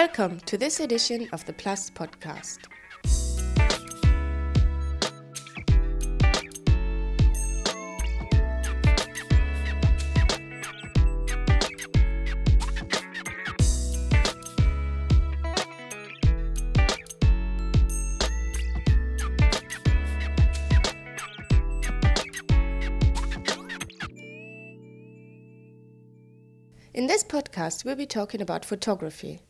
Welcome 0.00 0.40
to 0.46 0.56
this 0.56 0.80
edition 0.80 1.28
of 1.30 1.44
the 1.44 1.52
Plus 1.52 1.90
podcast. 1.90 2.60
In 26.94 27.06
this 27.06 27.22
podcast, 27.22 27.84
we'll 27.84 27.96
be 27.96 28.06
talking 28.06 28.40
about 28.40 28.64
photography. 28.64 29.42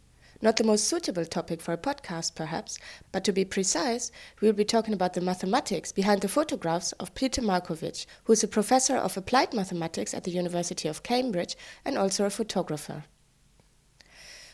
Not 0.42 0.56
the 0.56 0.64
most 0.64 0.84
suitable 0.84 1.26
topic 1.26 1.60
for 1.60 1.72
a 1.72 1.78
podcast, 1.78 2.34
perhaps, 2.34 2.78
but 3.12 3.24
to 3.24 3.32
be 3.32 3.44
precise, 3.44 4.10
we'll 4.40 4.54
be 4.54 4.64
talking 4.64 4.94
about 4.94 5.12
the 5.12 5.20
mathematics 5.20 5.92
behind 5.92 6.22
the 6.22 6.28
photographs 6.28 6.92
of 6.92 7.14
Peter 7.14 7.42
Markowich, 7.42 8.06
who 8.24 8.32
is 8.32 8.42
a 8.42 8.48
professor 8.48 8.96
of 8.96 9.18
applied 9.18 9.52
mathematics 9.52 10.14
at 10.14 10.24
the 10.24 10.30
University 10.30 10.88
of 10.88 11.02
Cambridge 11.02 11.56
and 11.84 11.98
also 11.98 12.24
a 12.24 12.30
photographer. 12.30 13.04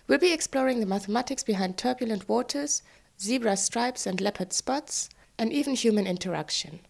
We'll 0.08 0.18
be 0.18 0.32
exploring 0.32 0.80
the 0.80 0.86
mathematics 0.86 1.44
behind 1.44 1.78
turbulent 1.78 2.28
waters, 2.28 2.82
zebra 3.20 3.56
stripes 3.56 4.06
and 4.06 4.20
leopard 4.20 4.52
spots, 4.52 5.08
and 5.38 5.52
even 5.52 5.74
human 5.74 6.06
interaction. 6.06 6.80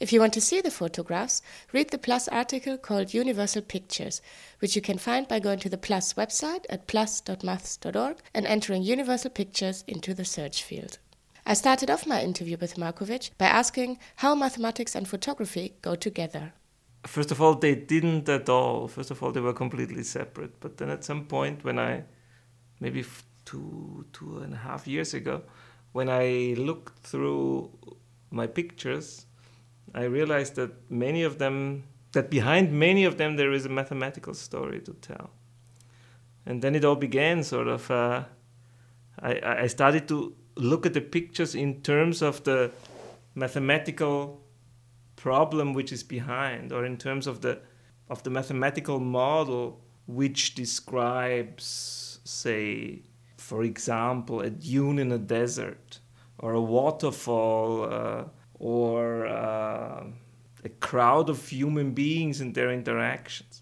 If 0.00 0.12
you 0.12 0.20
want 0.20 0.32
to 0.34 0.40
see 0.40 0.60
the 0.60 0.70
photographs, 0.70 1.42
read 1.72 1.90
the 1.90 1.98
PLUS 1.98 2.28
article 2.28 2.76
called 2.76 3.14
Universal 3.14 3.62
Pictures, 3.62 4.20
which 4.58 4.76
you 4.76 4.82
can 4.82 4.98
find 4.98 5.28
by 5.28 5.40
going 5.40 5.58
to 5.60 5.68
the 5.68 5.78
PLUS 5.78 6.14
website 6.14 6.64
at 6.68 6.86
plus.maths.org 6.86 8.16
and 8.34 8.46
entering 8.46 8.82
Universal 8.82 9.30
Pictures 9.30 9.84
into 9.86 10.14
the 10.14 10.24
search 10.24 10.62
field. 10.62 10.98
I 11.46 11.54
started 11.54 11.90
off 11.90 12.06
my 12.06 12.22
interview 12.22 12.56
with 12.58 12.76
Markowich 12.76 13.30
by 13.36 13.46
asking 13.46 13.98
how 14.16 14.34
mathematics 14.34 14.94
and 14.94 15.06
photography 15.06 15.74
go 15.82 15.94
together. 15.94 16.54
First 17.06 17.30
of 17.30 17.42
all, 17.42 17.54
they 17.54 17.74
didn't 17.74 18.28
at 18.30 18.48
all. 18.48 18.88
First 18.88 19.10
of 19.10 19.22
all, 19.22 19.30
they 19.30 19.40
were 19.40 19.52
completely 19.52 20.04
separate. 20.04 20.58
But 20.60 20.78
then 20.78 20.88
at 20.88 21.04
some 21.04 21.26
point, 21.26 21.62
when 21.62 21.78
I, 21.78 22.04
maybe 22.80 23.04
two, 23.44 24.06
two 24.14 24.38
and 24.38 24.54
a 24.54 24.56
half 24.56 24.86
years 24.86 25.12
ago, 25.12 25.42
when 25.92 26.08
I 26.08 26.54
looked 26.56 27.00
through 27.00 27.70
my 28.30 28.46
pictures, 28.46 29.26
I 29.94 30.04
realized 30.04 30.56
that 30.56 30.90
many 30.90 31.22
of 31.22 31.38
them, 31.38 31.84
that 32.12 32.28
behind 32.28 32.72
many 32.72 33.04
of 33.04 33.16
them, 33.16 33.36
there 33.36 33.52
is 33.52 33.64
a 33.64 33.68
mathematical 33.68 34.34
story 34.34 34.80
to 34.80 34.92
tell. 34.94 35.30
And 36.44 36.60
then 36.60 36.74
it 36.74 36.84
all 36.84 36.96
began 36.96 37.42
sort 37.44 37.68
of. 37.68 37.90
Uh, 37.90 38.24
I, 39.20 39.62
I 39.62 39.66
started 39.68 40.08
to 40.08 40.34
look 40.56 40.84
at 40.84 40.92
the 40.92 41.00
pictures 41.00 41.54
in 41.54 41.80
terms 41.82 42.22
of 42.22 42.42
the 42.42 42.72
mathematical 43.34 44.42
problem 45.16 45.72
which 45.72 45.92
is 45.92 46.02
behind, 46.02 46.72
or 46.72 46.84
in 46.84 46.96
terms 46.96 47.26
of 47.26 47.40
the 47.40 47.60
of 48.10 48.22
the 48.24 48.30
mathematical 48.30 49.00
model 49.00 49.80
which 50.06 50.54
describes, 50.54 52.18
say, 52.24 53.02
for 53.38 53.62
example, 53.62 54.40
a 54.40 54.50
dune 54.50 54.98
in 54.98 55.12
a 55.12 55.18
desert, 55.18 56.00
or 56.38 56.52
a 56.52 56.60
waterfall. 56.60 57.84
Uh, 57.84 58.24
or 58.64 59.26
uh, 59.26 60.02
a 60.64 60.68
crowd 60.80 61.28
of 61.28 61.46
human 61.46 61.92
beings 61.92 62.40
and 62.40 62.54
their 62.54 62.72
interactions. 62.72 63.60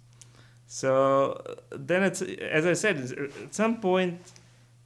So 0.66 1.42
uh, 1.44 1.54
then, 1.72 2.04
it's, 2.04 2.22
as 2.22 2.66
I 2.66 2.74
said, 2.74 2.96
at 3.44 3.52
some 3.52 3.80
point, 3.80 4.20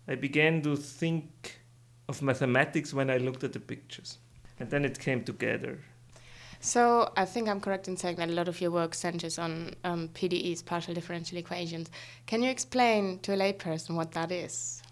I 0.08 0.14
began 0.14 0.62
to 0.62 0.74
think 0.74 1.60
of 2.08 2.22
mathematics 2.22 2.94
when 2.94 3.10
I 3.10 3.18
looked 3.18 3.44
at 3.44 3.52
the 3.52 3.60
pictures, 3.60 4.16
and 4.58 4.70
then 4.70 4.86
it 4.86 4.98
came 4.98 5.22
together. 5.22 5.80
So 6.60 7.12
I 7.14 7.26
think 7.26 7.50
I'm 7.50 7.60
correct 7.60 7.86
in 7.86 7.98
saying 7.98 8.16
that 8.16 8.30
a 8.30 8.32
lot 8.32 8.48
of 8.48 8.58
your 8.58 8.70
work 8.70 8.94
centers 8.94 9.38
on 9.38 9.74
um, 9.84 10.08
PDEs, 10.14 10.64
partial 10.64 10.94
differential 10.94 11.36
equations. 11.36 11.90
Can 12.24 12.42
you 12.42 12.50
explain 12.50 13.18
to 13.18 13.34
a 13.34 13.36
layperson 13.36 13.96
what 13.96 14.12
that 14.12 14.32
is? 14.32 14.82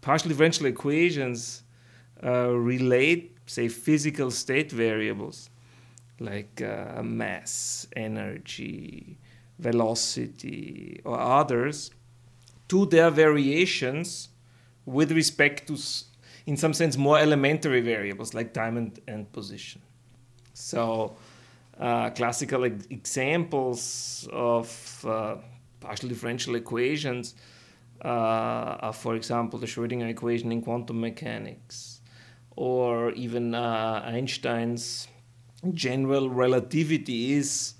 Partial 0.00 0.30
differential 0.30 0.66
equations 0.66 1.62
uh, 2.24 2.48
relate 2.50 3.33
say, 3.46 3.68
physical 3.68 4.30
state 4.30 4.70
variables 4.72 5.50
like 6.20 6.62
uh, 6.62 7.02
mass, 7.02 7.86
energy, 7.96 9.18
velocity, 9.58 11.00
or 11.04 11.18
others 11.18 11.90
to 12.68 12.86
their 12.86 13.10
variations 13.10 14.28
with 14.86 15.12
respect 15.12 15.66
to, 15.66 15.76
in 16.46 16.56
some 16.56 16.72
sense, 16.72 16.96
more 16.96 17.18
elementary 17.18 17.80
variables 17.80 18.34
like 18.34 18.52
time 18.52 18.76
and, 18.76 19.00
and 19.06 19.30
position. 19.32 19.80
So, 20.52 21.16
uh, 21.78 22.10
classical 22.10 22.64
examples 22.64 24.28
of 24.32 25.04
uh, 25.06 25.36
partial 25.80 26.08
differential 26.08 26.54
equations 26.54 27.34
uh, 28.04 28.08
are, 28.08 28.92
for 28.92 29.16
example, 29.16 29.58
the 29.58 29.66
Schrödinger 29.66 30.08
equation 30.08 30.52
in 30.52 30.62
quantum 30.62 31.00
mechanics 31.00 31.93
or 32.56 33.10
even 33.12 33.54
uh, 33.54 34.02
Einstein's 34.04 35.08
general 35.72 36.28
relativity 36.30 37.32
is 37.32 37.74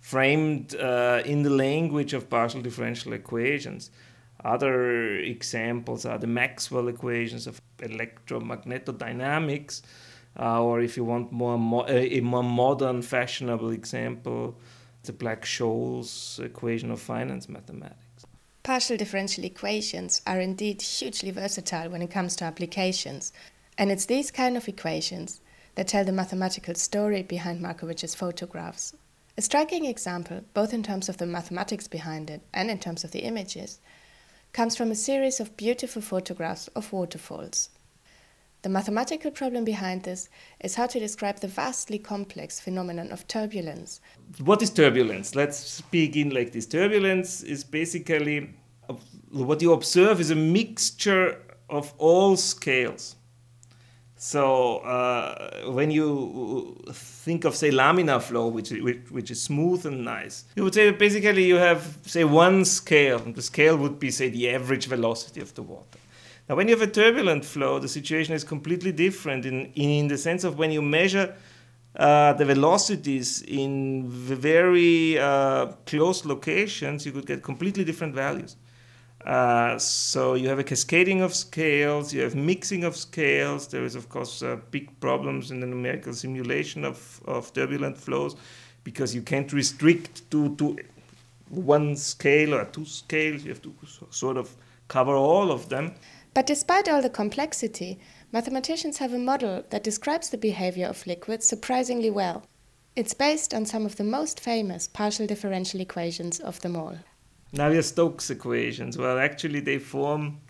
framed 0.00 0.74
uh, 0.76 1.22
in 1.24 1.42
the 1.42 1.50
language 1.50 2.12
of 2.12 2.28
partial 2.28 2.60
differential 2.60 3.14
equations. 3.14 3.90
Other 4.44 5.16
examples 5.16 6.04
are 6.04 6.18
the 6.18 6.26
Maxwell 6.26 6.88
equations 6.88 7.46
of 7.46 7.58
electromagnetodynamics, 7.78 9.80
uh, 10.38 10.62
or 10.62 10.80
if 10.80 10.98
you 10.98 11.04
want 11.04 11.32
more 11.32 11.58
mo- 11.58 11.86
a 11.88 12.20
more 12.20 12.42
modern, 12.42 13.00
fashionable 13.00 13.70
example, 13.70 14.54
the 15.04 15.12
Black-Scholes 15.12 16.44
equation 16.44 16.90
of 16.90 17.00
finance 17.00 17.48
mathematics. 17.48 18.26
Partial 18.62 18.96
differential 18.96 19.44
equations 19.44 20.22
are 20.26 20.40
indeed 20.40 20.82
hugely 20.82 21.30
versatile 21.30 21.90
when 21.90 22.02
it 22.02 22.10
comes 22.10 22.34
to 22.36 22.44
applications. 22.44 23.32
And 23.76 23.90
it's 23.90 24.06
these 24.06 24.30
kind 24.30 24.56
of 24.56 24.68
equations 24.68 25.40
that 25.74 25.88
tell 25.88 26.04
the 26.04 26.12
mathematical 26.12 26.74
story 26.74 27.22
behind 27.22 27.60
Markowich's 27.60 28.14
photographs. 28.14 28.94
A 29.36 29.42
striking 29.42 29.84
example, 29.84 30.42
both 30.54 30.72
in 30.72 30.84
terms 30.84 31.08
of 31.08 31.16
the 31.16 31.26
mathematics 31.26 31.88
behind 31.88 32.30
it 32.30 32.42
and 32.52 32.70
in 32.70 32.78
terms 32.78 33.02
of 33.02 33.10
the 33.10 33.20
images, 33.20 33.80
comes 34.52 34.76
from 34.76 34.92
a 34.92 34.94
series 34.94 35.40
of 35.40 35.56
beautiful 35.56 36.00
photographs 36.00 36.68
of 36.68 36.92
waterfalls. 36.92 37.70
The 38.62 38.68
mathematical 38.68 39.32
problem 39.32 39.64
behind 39.64 40.04
this 40.04 40.28
is 40.60 40.76
how 40.76 40.86
to 40.86 41.00
describe 41.00 41.40
the 41.40 41.48
vastly 41.48 41.98
complex 41.98 42.60
phenomenon 42.60 43.10
of 43.10 43.26
turbulence. 43.26 44.00
What 44.38 44.62
is 44.62 44.70
turbulence? 44.70 45.34
Let's 45.34 45.58
speak 45.58 46.16
in 46.16 46.30
like 46.30 46.52
this. 46.52 46.66
Turbulence 46.66 47.42
is 47.42 47.64
basically 47.64 48.54
what 49.30 49.60
you 49.60 49.72
observe 49.72 50.20
is 50.20 50.30
a 50.30 50.36
mixture 50.36 51.42
of 51.68 51.92
all 51.98 52.36
scales. 52.36 53.16
So 54.24 54.78
uh, 54.78 55.70
when 55.70 55.90
you 55.90 56.78
think 56.90 57.44
of 57.44 57.54
say 57.54 57.70
laminar 57.70 58.22
flow, 58.22 58.48
which, 58.48 58.70
which, 58.70 59.00
which 59.10 59.30
is 59.30 59.42
smooth 59.42 59.84
and 59.84 60.02
nice, 60.02 60.46
you 60.56 60.64
would 60.64 60.72
say 60.72 60.90
basically 60.92 61.44
you 61.44 61.56
have 61.56 61.98
say 62.06 62.24
one 62.24 62.64
scale. 62.64 63.18
The 63.18 63.42
scale 63.42 63.76
would 63.76 63.98
be 63.98 64.10
say 64.10 64.30
the 64.30 64.48
average 64.48 64.86
velocity 64.86 65.42
of 65.42 65.54
the 65.54 65.60
water. 65.60 65.98
Now 66.48 66.54
when 66.56 66.68
you 66.68 66.74
have 66.74 66.88
a 66.88 66.90
turbulent 66.90 67.44
flow, 67.44 67.78
the 67.78 67.86
situation 67.86 68.34
is 68.34 68.44
completely 68.44 68.92
different 68.92 69.44
in 69.44 69.70
in 69.74 70.08
the 70.08 70.16
sense 70.16 70.42
of 70.42 70.56
when 70.56 70.70
you 70.70 70.80
measure 70.80 71.36
uh, 71.96 72.32
the 72.32 72.46
velocities 72.46 73.42
in 73.42 74.08
very 74.08 75.18
uh, 75.18 75.66
close 75.84 76.24
locations, 76.24 77.04
you 77.04 77.12
could 77.12 77.26
get 77.26 77.42
completely 77.42 77.84
different 77.84 78.14
values. 78.14 78.56
Uh, 79.24 79.78
so 79.78 80.34
you 80.34 80.48
have 80.48 80.58
a 80.58 80.64
cascading 80.64 81.22
of 81.22 81.34
scales, 81.34 82.12
you 82.12 82.20
have 82.20 82.34
mixing 82.34 82.84
of 82.84 82.94
scales. 82.94 83.66
There 83.68 83.84
is, 83.84 83.94
of 83.94 84.08
course, 84.08 84.42
uh, 84.42 84.56
big 84.70 85.00
problems 85.00 85.50
in 85.50 85.60
the 85.60 85.66
numerical 85.66 86.12
simulation 86.12 86.84
of, 86.84 87.20
of 87.24 87.52
turbulent 87.54 87.96
flows 87.96 88.36
because 88.84 89.14
you 89.14 89.22
can't 89.22 89.50
restrict 89.52 90.30
to, 90.30 90.54
to 90.56 90.76
one 91.48 91.96
scale 91.96 92.54
or 92.54 92.66
two 92.66 92.84
scales. 92.84 93.44
You 93.44 93.50
have 93.50 93.62
to 93.62 93.74
sort 94.10 94.36
of 94.36 94.54
cover 94.88 95.14
all 95.14 95.50
of 95.50 95.70
them. 95.70 95.94
But 96.34 96.46
despite 96.46 96.88
all 96.88 97.00
the 97.00 97.08
complexity, 97.08 97.98
mathematicians 98.30 98.98
have 98.98 99.14
a 99.14 99.18
model 99.18 99.64
that 99.70 99.84
describes 99.84 100.28
the 100.28 100.36
behavior 100.36 100.86
of 100.86 101.06
liquids 101.06 101.48
surprisingly 101.48 102.10
well. 102.10 102.44
It's 102.94 103.14
based 103.14 103.54
on 103.54 103.64
some 103.64 103.86
of 103.86 103.96
the 103.96 104.04
most 104.04 104.38
famous 104.38 104.86
partial 104.86 105.26
differential 105.26 105.80
equations 105.80 106.40
of 106.40 106.60
them 106.60 106.76
all. 106.76 106.98
Navier-Stokes 107.54 108.30
equations. 108.30 108.98
Well, 108.98 109.18
actually, 109.18 109.60
they 109.60 109.78
form. 109.78 110.40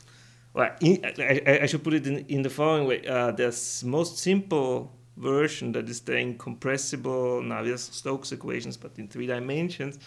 Well, 0.54 0.70
in, 0.80 1.04
I, 1.04 1.60
I, 1.62 1.66
should 1.66 1.84
put 1.84 1.94
it 1.94 2.06
in, 2.06 2.24
in 2.26 2.42
the 2.42 2.50
following 2.50 2.86
way. 2.86 3.06
Uh, 3.06 3.32
the 3.32 3.46
most 3.84 4.18
simple 4.18 4.92
version, 5.16 5.72
that 5.72 5.88
is 5.88 6.00
the 6.00 6.16
incompressible 6.16 7.42
Navier-Stokes 7.42 8.32
equations, 8.32 8.76
but 8.76 8.92
in 8.98 9.08
three 9.08 9.26
dimensions, 9.26 9.98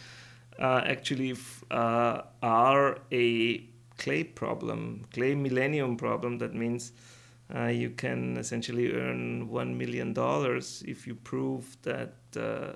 uh, 0.59 0.81
actually 0.85 1.35
uh, 1.69 2.21
are 2.41 2.97
a 3.11 3.63
clay 3.97 4.23
problem, 4.23 5.05
clay 5.13 5.35
millennium 5.35 5.97
problem. 5.97 6.37
That 6.39 6.55
means 6.55 6.93
uh, 7.53 7.65
you 7.65 7.91
can 7.91 8.37
essentially 8.37 8.93
earn 8.93 9.49
one 9.49 9.77
million 9.77 10.13
dollars 10.13 10.83
if 10.87 11.05
you 11.05 11.15
prove 11.15 11.77
that 11.83 12.15
uh, 12.35 12.73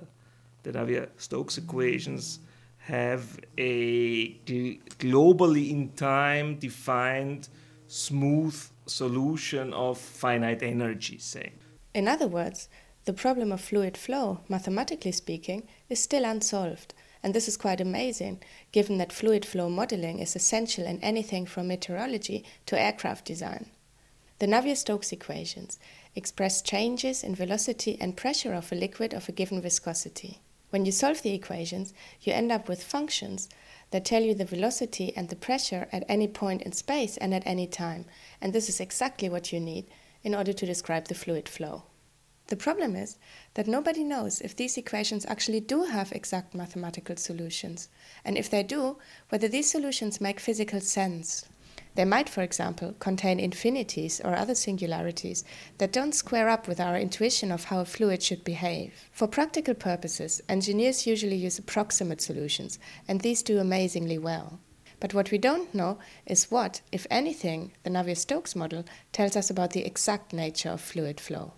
the 0.64 0.72
Navier-Stokes 0.74 1.58
equations 1.58 2.40
have 2.86 3.40
a 3.58 4.34
gl- 4.46 4.80
globally 4.98 5.70
in 5.70 5.90
time 5.90 6.56
defined 6.56 7.48
smooth 7.88 8.56
solution 8.86 9.74
of 9.74 9.98
finite 9.98 10.64
energy, 10.64 11.18
say. 11.18 11.52
In 11.94 12.08
other 12.08 12.28
words, 12.28 12.70
the 13.06 13.14
problem 13.14 13.52
of 13.52 13.62
fluid 13.62 13.98
flow, 13.98 14.42
mathematically 14.48 15.12
speaking, 15.12 15.68
is 15.90 16.02
still 16.02 16.26
unsolved. 16.26 16.94
And 17.24 17.34
this 17.34 17.48
is 17.48 17.58
quite 17.58 17.80
amazing, 17.80 18.42
given 18.72 18.98
that 18.98 19.14
fluid 19.14 19.46
flow 19.46 19.70
modeling 19.70 20.20
is 20.20 20.36
essential 20.36 20.86
in 20.86 21.00
anything 21.04 21.46
from 21.46 21.68
meteorology 21.68 22.44
to 22.66 22.80
aircraft 22.80 23.26
design. 23.26 23.68
The 24.40 24.48
Navier-Stokes 24.48 25.12
equations 25.12 25.78
express 26.16 26.64
changes 26.64 27.24
in 27.24 27.36
velocity 27.36 27.98
and 28.02 28.18
pressure 28.18 28.54
of 28.54 28.72
a 28.72 28.76
liquid 28.76 29.14
of 29.14 29.30
a 29.30 29.32
given 29.32 29.62
viscosity. 29.62 30.40
When 30.72 30.86
you 30.86 30.92
solve 30.92 31.22
the 31.22 31.34
equations, 31.34 31.94
you 32.22 32.34
end 32.34 32.52
up 32.52 32.68
with 32.68 32.82
functions 32.82 33.50
that 33.92 34.06
tell 34.06 34.24
you 34.24 34.34
the 34.34 34.46
velocity 34.46 35.14
and 35.16 35.28
the 35.28 35.36
pressure 35.36 35.88
at 35.92 36.06
any 36.08 36.28
point 36.28 36.62
in 36.62 36.72
space 36.72 37.18
and 37.18 37.34
at 37.34 37.46
any 37.46 37.68
time, 37.68 38.06
and 38.40 38.54
this 38.54 38.70
is 38.70 38.80
exactly 38.80 39.28
what 39.28 39.52
you 39.52 39.60
need 39.60 39.86
in 40.24 40.34
order 40.34 40.54
to 40.54 40.66
describe 40.66 41.10
the 41.10 41.16
fluid 41.16 41.50
flow. 41.50 41.84
The 42.48 42.56
problem 42.56 42.96
is 42.96 43.18
that 43.54 43.68
nobody 43.68 44.04
knows 44.04 44.40
if 44.40 44.56
these 44.56 44.78
equations 44.78 45.26
actually 45.26 45.60
do 45.60 45.84
have 45.84 46.12
exact 46.14 46.56
mathematical 46.56 47.18
solutions, 47.18 47.90
and 48.24 48.38
if 48.38 48.50
they 48.50 48.64
do, 48.64 48.98
whether 49.30 49.50
these 49.50 49.70
solutions 49.70 50.22
make 50.22 50.40
physical 50.40 50.80
sense. 50.80 51.46
They 51.96 52.06
might, 52.06 52.30
for 52.30 52.42
example, 52.42 52.96
contain 53.00 53.40
infinities 53.40 54.22
or 54.22 54.34
other 54.34 54.56
singularities 54.56 55.44
that 55.78 55.92
don't 55.92 56.16
square 56.16 56.48
up 56.48 56.68
with 56.68 56.80
our 56.80 56.98
intuition 56.98 57.52
of 57.52 57.66
how 57.66 57.82
a 57.82 57.86
fluid 57.86 58.24
should 58.24 58.46
behave. 58.46 58.94
For 59.12 59.28
practical 59.28 59.74
purposes, 59.74 60.42
engineers 60.48 61.06
usually 61.06 61.36
use 61.36 61.60
approximate 61.60 62.22
solutions, 62.22 62.80
and 63.08 63.20
these 63.20 63.44
do 63.44 63.60
amazingly 63.60 64.18
well. 64.18 64.60
But 65.02 65.14
what 65.14 65.32
we 65.32 65.38
don't 65.38 65.74
know 65.74 65.98
is 66.26 66.50
what, 66.52 66.82
if 66.92 67.08
anything, 67.10 67.74
the 67.84 67.90
Navier 67.90 68.16
Stokes 68.16 68.56
model 68.56 68.86
tells 69.12 69.36
us 69.36 69.50
about 69.50 69.72
the 69.72 69.84
exact 69.84 70.32
nature 70.32 70.70
of 70.70 70.80
fluid 70.80 71.20
flow. 71.20 71.54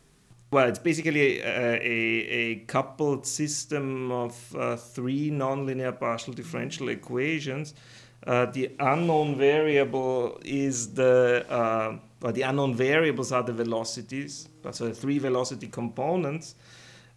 Well, 0.52 0.70
it's 0.70 0.80
basically 0.80 1.42
a, 1.42 1.80
a, 1.82 1.82
a 1.82 2.56
coupled 2.68 3.28
system 3.28 4.12
of 4.12 4.56
uh, 4.56 4.76
three 4.78 5.30
nonlinear 5.30 6.00
partial 6.00 6.34
differential 6.34 6.90
equations 6.90 7.74
uh, 8.26 8.46
the 8.46 8.72
unknown 8.80 9.36
variable 9.36 10.40
is 10.46 10.94
the 10.94 11.46
uh, 11.50 11.98
well, 12.22 12.32
the 12.32 12.44
unknown 12.44 12.74
variables 12.74 13.34
are 13.34 13.44
the 13.44 13.52
velocities. 13.52 14.48
So 14.72 14.88
the 14.88 14.94
three 14.94 15.20
velocity 15.20 15.68
components. 15.68 16.56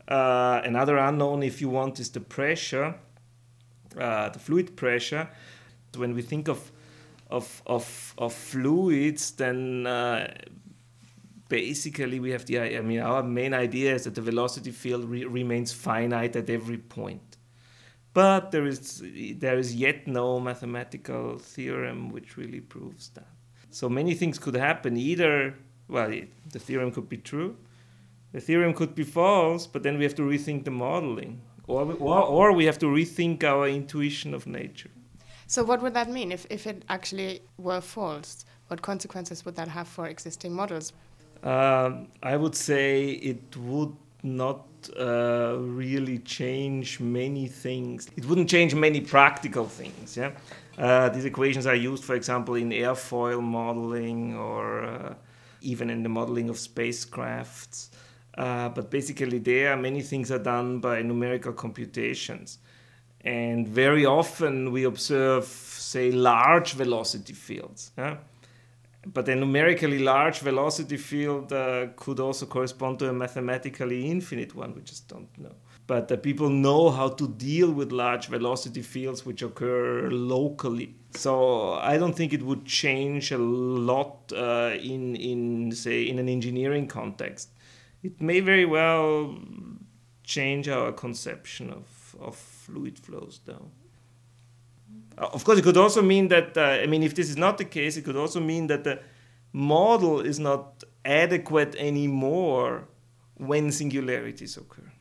Uh, 0.09 0.61
another 0.65 0.97
unknown, 0.97 1.45
if 1.45 1.61
you 1.61 1.69
want, 1.69 2.01
is 2.01 2.11
the 2.11 2.21
pressure, 2.21 2.95
uh, 3.99 4.31
the 4.31 4.39
fluid 4.39 4.77
pressure. 4.77 5.29
When 5.97 6.15
we 6.15 6.23
think 6.23 6.49
of 6.49 6.73
of 7.31 7.63
of, 7.67 8.15
of 8.19 8.33
fluids, 8.33 9.31
then 9.33 9.87
uh, 9.87 10.35
basically 11.49 12.19
we 12.19 12.31
have 12.31 12.45
the 12.47 12.61
I 12.61 12.81
mean 12.81 13.01
our 13.01 13.23
main 13.23 13.55
idea 13.55 13.95
is 13.95 14.05
that 14.05 14.15
the 14.15 14.23
velocity 14.23 14.73
field 14.73 15.05
re- 15.05 15.25
remains 15.25 15.73
finite 15.73 16.37
at 16.37 16.51
every 16.51 16.79
point 16.79 17.26
but 18.17 18.51
there 18.51 18.67
is 18.67 19.03
there 19.45 19.59
is 19.59 19.75
yet 19.75 20.07
no 20.07 20.41
mathematical 20.41 21.37
theorem 21.39 22.09
which 22.15 22.39
really 22.39 22.63
proves 22.75 23.11
that. 23.11 23.29
So 23.71 23.91
many 23.91 24.15
things 24.15 24.39
could 24.39 24.57
happen. 24.57 24.97
Either 24.97 25.55
well, 25.87 26.11
the 26.55 26.59
theorem 26.59 26.91
could 26.93 27.11
be 27.11 27.19
true, 27.19 27.59
the 28.33 28.41
theorem 28.41 28.73
could 28.73 28.95
be 28.95 29.05
false, 29.05 29.67
but 29.67 29.83
then 29.83 29.99
we 29.99 30.05
have 30.05 30.15
to 30.15 30.23
rethink 30.23 30.65
the 30.65 30.71
modeling, 30.71 31.43
or 31.67 31.83
or, 32.01 32.23
or 32.23 32.53
we 32.55 32.65
have 32.65 32.79
to 32.79 32.87
rethink 32.87 33.45
our 33.45 33.69
intuition 33.69 34.33
of 34.33 34.47
nature. 34.47 34.93
So 35.47 35.63
what 35.63 35.83
would 35.83 35.93
that 35.93 36.09
mean 36.09 36.33
if 36.33 36.47
if 36.49 36.67
it 36.67 36.79
actually 36.89 37.43
were 37.59 37.83
false? 37.83 38.47
What 38.69 38.81
consequences 38.81 39.45
would 39.45 39.57
that 39.57 39.69
have 39.69 39.89
for 39.89 40.07
existing 40.07 40.53
models? 40.55 40.95
Um, 41.43 42.09
I 42.23 42.37
would 42.43 42.57
say 42.57 43.11
it 43.33 43.57
would 43.57 43.95
not 44.23 44.59
uh, 44.91 45.57
really 45.59 46.19
change 46.19 47.01
many 47.01 47.49
things. 47.49 48.09
It 48.17 48.25
wouldn't 48.25 48.49
change 48.49 48.75
many 48.75 49.01
practical 49.01 49.67
things. 49.67 50.17
Yeah, 50.17 50.33
uh, 50.79 51.09
these 51.09 51.25
equations 51.25 51.67
are 51.67 51.75
used, 51.75 52.05
for 52.05 52.15
example, 52.15 52.55
in 52.55 52.71
airfoil 52.71 53.43
modeling 53.43 54.37
or 54.37 54.85
uh, 54.85 55.15
even 55.61 55.91
in 55.91 56.03
the 56.03 56.09
modeling 56.09 56.49
of 56.49 56.57
spacecrafts. 56.57 57.89
Uh, 58.37 58.69
but 58.69 58.91
basically, 58.91 59.39
there 59.39 59.77
many 59.77 60.03
things 60.03 60.31
are 60.31 60.39
done 60.39 60.79
by 60.81 61.03
numerical 61.03 61.53
computations, 61.53 62.59
and 63.23 63.67
very 63.67 64.05
often 64.05 64.71
we 64.73 64.85
observe, 64.85 65.45
say, 65.45 66.13
large 66.13 66.75
velocity 66.75 67.33
fields. 67.33 67.93
Yeah? 67.97 68.17
But 69.13 69.29
a 69.29 69.37
numerically 69.37 69.99
large 69.99 70.41
velocity 70.41 70.97
field 70.97 71.53
uh, 71.53 71.89
could 71.97 72.19
also 72.19 72.47
correspond 72.47 72.99
to 72.99 73.09
a 73.09 73.13
mathematically 73.13 74.11
infinite 74.11 74.55
one. 74.55 74.75
We 74.75 74.83
just 74.83 75.09
don't 75.09 75.37
know. 75.39 75.55
But 75.87 76.11
uh, 76.11 76.17
people 76.17 76.51
know 76.51 76.91
how 76.91 77.11
to 77.11 77.29
deal 77.29 77.71
with 77.71 77.93
large 77.93 78.27
velocity 78.27 78.83
fields 78.83 79.25
which 79.25 79.43
occur 79.43 80.11
locally. 80.11 80.97
So 81.13 81.75
I 81.75 81.97
don't 81.97 82.15
think 82.15 82.33
it 82.33 82.43
would 82.43 82.65
change 82.65 83.31
a 83.31 83.39
lot 83.39 84.33
uh, 84.35 84.73
in, 84.81 85.15
in, 85.15 85.73
say, 85.73 86.03
in 86.03 86.19
an 86.19 86.29
engineering 86.29 86.89
context. 86.89 87.51
It 88.03 88.21
may 88.21 88.41
very 88.41 88.67
well 88.67 89.39
change 90.25 90.69
our 90.69 90.91
conception 90.91 91.71
of, 91.71 92.17
of 92.21 92.35
fluid 92.35 92.99
flows, 92.99 93.41
though. 93.45 93.71
Uh, 95.19 95.29
of 95.33 95.45
course, 95.45 95.59
it 95.59 95.63
could 95.63 95.77
also 95.77 96.03
mean 96.03 96.29
that, 96.29 96.57
uh, 96.57 96.83
I 96.83 96.87
mean, 96.87 97.03
if 97.03 97.15
this 97.15 97.31
is 97.31 97.37
not 97.37 97.59
the 97.59 97.65
case, 97.65 97.97
it 97.97 98.05
could 98.05 98.17
also 98.17 98.41
mean 98.41 98.67
that 98.67 98.85
the 98.85 99.01
model 99.53 100.21
is 100.21 100.39
not 100.39 100.85
adequate 101.05 101.75
anymore 101.77 102.89
when 103.37 103.73
singularities 103.73 104.57
occur. 104.57 104.93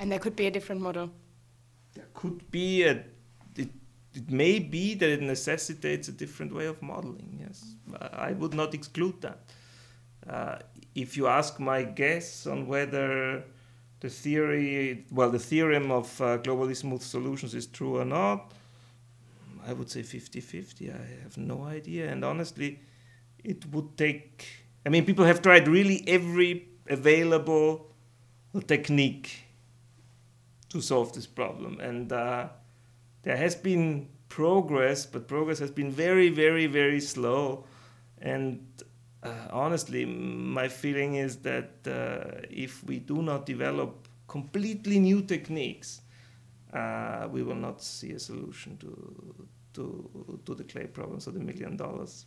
And 0.00 0.10
there 0.10 0.18
could 0.18 0.36
be 0.36 0.46
a 0.46 0.50
different 0.50 0.80
model. 0.80 1.10
There 1.94 2.06
could 2.14 2.50
be 2.50 2.84
a, 2.84 3.04
it, 3.56 3.70
it 4.14 4.30
may 4.30 4.58
be 4.58 4.94
that 4.94 5.08
it 5.08 5.22
necessitates 5.22 6.08
a 6.08 6.12
different 6.12 6.54
way 6.54 6.66
of 6.66 6.80
modeling, 6.80 7.38
yes. 7.40 7.74
I 8.12 8.32
would 8.32 8.54
not 8.54 8.74
exclude 8.74 9.20
that. 9.22 9.40
Uh, 10.28 10.58
if 10.94 11.16
you 11.16 11.26
ask 11.26 11.58
my 11.58 11.82
guess 11.82 12.46
on 12.46 12.66
whether 12.66 13.44
the 14.00 14.08
theory, 14.08 15.06
well, 15.10 15.30
the 15.30 15.38
theorem 15.38 15.90
of 15.90 16.20
uh, 16.20 16.38
globally 16.38 16.76
smooth 16.76 17.02
solutions 17.02 17.54
is 17.54 17.66
true 17.66 17.96
or 17.98 18.04
not, 18.04 18.52
I 19.68 19.74
would 19.74 19.90
say 19.90 20.02
50 20.02 20.40
50. 20.40 20.90
I 20.90 20.94
have 21.22 21.36
no 21.36 21.64
idea. 21.64 22.10
And 22.10 22.24
honestly, 22.24 22.80
it 23.44 23.66
would 23.66 23.98
take. 23.98 24.46
I 24.86 24.88
mean, 24.88 25.04
people 25.04 25.26
have 25.26 25.42
tried 25.42 25.68
really 25.68 26.02
every 26.06 26.68
available 26.88 27.94
technique 28.66 29.44
to 30.70 30.80
solve 30.80 31.12
this 31.12 31.26
problem. 31.26 31.80
And 31.80 32.10
uh, 32.12 32.48
there 33.22 33.36
has 33.36 33.54
been 33.54 34.08
progress, 34.30 35.04
but 35.04 35.28
progress 35.28 35.58
has 35.58 35.70
been 35.70 35.90
very, 35.90 36.30
very, 36.30 36.66
very 36.66 37.00
slow. 37.00 37.66
And 38.22 38.66
uh, 39.22 39.48
honestly, 39.50 40.06
my 40.06 40.68
feeling 40.68 41.16
is 41.16 41.36
that 41.38 41.70
uh, 41.86 42.40
if 42.50 42.82
we 42.84 43.00
do 43.00 43.22
not 43.22 43.44
develop 43.44 44.08
completely 44.28 44.98
new 44.98 45.20
techniques, 45.22 46.00
uh, 46.72 47.28
we 47.30 47.42
will 47.42 47.56
not 47.56 47.82
see 47.82 48.12
a 48.12 48.18
solution 48.18 48.76
to, 48.78 49.48
to, 49.78 50.40
to 50.44 50.54
the 50.54 50.64
clay 50.64 50.86
problems 50.86 51.26
of 51.28 51.34
the 51.34 51.40
million 51.40 51.76
dollars. 51.76 52.26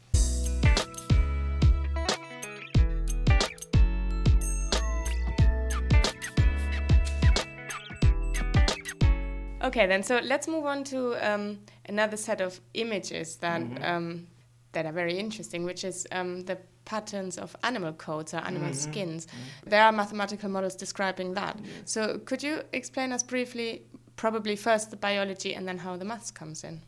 Okay, 9.63 9.85
then 9.85 10.01
so 10.01 10.19
let's 10.23 10.47
move 10.47 10.65
on 10.65 10.83
to 10.85 11.15
um, 11.21 11.59
another 11.87 12.17
set 12.17 12.41
of 12.41 12.59
images 12.73 13.37
that 13.37 13.61
mm 13.61 13.75
-hmm. 13.75 13.97
um, 13.97 14.27
that 14.71 14.85
are 14.85 14.93
very 14.93 15.17
interesting, 15.17 15.65
which 15.65 15.83
is 15.83 16.07
um, 16.11 16.45
the 16.45 16.57
patterns 16.85 17.37
of 17.37 17.55
animal 17.61 17.93
coats 17.93 18.33
or 18.33 18.39
animal 18.39 18.69
mm 18.69 18.77
-hmm. 18.77 18.91
skins. 18.91 19.25
Mm 19.25 19.31
-hmm. 19.31 19.69
There 19.69 19.81
are 19.81 19.91
mathematical 19.91 20.49
models 20.49 20.75
describing 20.75 21.35
that. 21.35 21.55
So 21.85 22.01
could 22.25 22.43
you 22.43 22.61
explain 22.71 23.11
us 23.13 23.23
briefly, 23.23 23.81
probably 24.15 24.55
first 24.55 24.89
the 24.89 24.97
biology 24.97 25.55
and 25.57 25.65
then 25.65 25.79
how 25.79 25.97
the 25.97 26.05
maths 26.05 26.31
comes 26.31 26.63
in? 26.63 26.81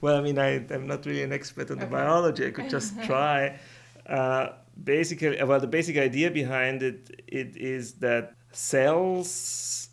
Well, 0.00 0.16
I 0.16 0.20
mean, 0.20 0.38
I, 0.38 0.64
am 0.70 0.86
not 0.86 1.06
really 1.06 1.22
an 1.22 1.32
expert 1.32 1.70
on 1.70 1.78
okay. 1.78 1.86
the 1.86 1.90
biology. 1.90 2.46
I 2.46 2.50
could 2.50 2.70
just 2.78 3.00
try. 3.02 3.58
Uh, 4.06 4.50
basically, 4.82 5.42
well, 5.42 5.60
the 5.60 5.66
basic 5.66 5.96
idea 5.96 6.30
behind 6.30 6.82
it 6.82 7.22
it 7.26 7.56
is 7.56 7.94
that 7.94 8.34
cells 8.52 9.88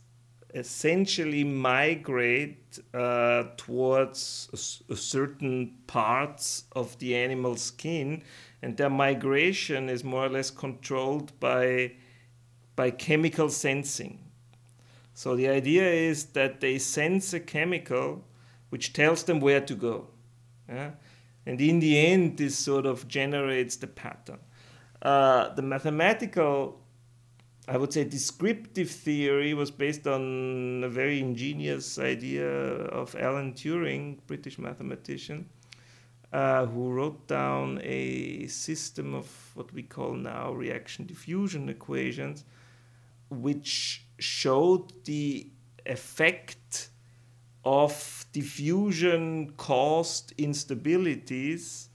essentially 0.53 1.43
migrate 1.43 2.79
uh, 2.93 3.43
towards 3.57 4.49
a, 4.89 4.93
a 4.93 4.95
certain 4.95 5.75
parts 5.87 6.63
of 6.71 6.97
the 6.99 7.15
animal 7.15 7.55
skin, 7.55 8.23
and 8.61 8.77
their 8.77 8.89
migration 8.89 9.89
is 9.89 10.03
more 10.03 10.25
or 10.25 10.29
less 10.29 10.49
controlled 10.49 11.37
by 11.39 11.91
by 12.75 12.91
chemical 12.91 13.49
sensing. 13.49 14.19
So 15.13 15.35
the 15.35 15.49
idea 15.49 15.89
is 15.89 16.25
that 16.33 16.61
they 16.61 16.77
sense 16.77 17.33
a 17.33 17.39
chemical 17.39 18.23
which 18.69 18.93
tells 18.93 19.23
them 19.23 19.39
where 19.39 19.61
to 19.61 19.75
go. 19.75 20.07
Yeah? 20.67 20.91
And 21.45 21.61
in 21.61 21.79
the 21.79 21.97
end, 21.97 22.37
this 22.37 22.57
sort 22.57 22.85
of 22.85 23.07
generates 23.07 23.77
the 23.77 23.87
pattern. 23.87 24.39
Uh, 25.01 25.53
the 25.53 25.61
mathematical, 25.61 26.81
I 27.67 27.77
would 27.77 27.93
say, 27.93 28.03
descriptive 28.03 28.89
theory 28.89 29.53
was 29.53 29.71
based 29.71 30.07
on 30.07 30.83
a 30.83 30.89
very 30.89 31.19
ingenious 31.19 31.97
idea 31.99 32.49
of 32.49 33.15
Alan 33.15 33.53
Turing, 33.53 34.17
British 34.27 34.59
mathematician, 34.59 35.49
uh, 36.33 36.65
who 36.65 36.91
wrote 36.91 37.27
down 37.27 37.79
a 37.83 38.47
system 38.47 39.13
of 39.13 39.27
what 39.53 39.71
we 39.73 39.83
call 39.83 40.13
now 40.13 40.51
reaction 40.51 41.05
diffusion 41.05 41.69
equations, 41.69 42.43
which 43.29 44.03
showed 44.19 44.91
the 45.05 45.49
effect 45.85 46.89
of 47.67 48.25
diffusion 48.31 49.51
caused 49.57 50.35
instabilities. 50.37 51.87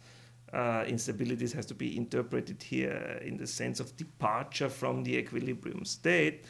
Uh, 0.53 0.85
instabilities 0.85 1.53
has 1.53 1.65
to 1.65 1.75
be 1.75 1.97
interpreted 1.97 2.63
here 2.63 3.19
in 3.25 3.39
the 3.39 3.47
sense 3.47 3.81
of 3.81 3.97
departure 3.97 4.69
from 4.69 5.03
the 5.03 5.17
equilibrium 5.17 5.85
state, 5.87 6.45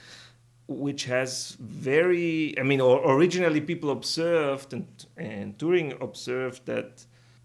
which 0.67 1.05
has 1.05 1.57
very, 1.61 2.59
I 2.59 2.65
mean, 2.65 2.81
originally 2.81 3.61
people 3.61 3.91
observed 3.91 4.73
and, 4.73 4.89
and 5.17 5.57
Turing 5.57 6.01
observed 6.03 6.67
that 6.67 7.05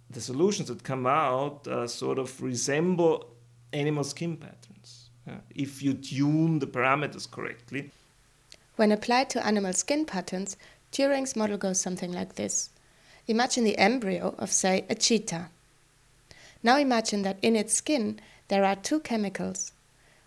the 0.10 0.22
solutions 0.22 0.70
that 0.70 0.84
come 0.84 1.06
out 1.06 1.68
uh, 1.68 1.86
sort 1.86 2.18
of 2.18 2.42
resemble 2.42 3.36
animal 3.72 4.04
skin 4.04 4.36
patterns 4.38 4.58
if 5.54 5.84
you 5.84 5.94
tune 5.94 6.60
the 6.60 6.68
parameters 6.68 7.30
correctly. 7.30 7.92
When 8.78 8.92
applied 8.92 9.30
to 9.32 9.46
animal 9.46 9.74
skin 9.74 10.06
patterns, 10.06 10.56
Turing's 10.91 11.36
model 11.36 11.58
goes 11.58 11.79
something 11.79 12.12
like 12.12 12.36
this. 12.36 12.70
Imagine 13.27 13.63
the 13.63 13.77
embryo 13.77 14.36
of, 14.38 14.51
say, 14.51 14.86
a 14.89 14.96
cheetah. 14.96 15.50
Now 16.63 16.77
imagine 16.77 17.22
that 17.24 17.38
in 17.41 17.56
its 17.56 17.74
skin 17.74 18.20
there 18.48 18.63
are 18.63 18.75
two 18.75 19.00
chemicals. 19.00 19.74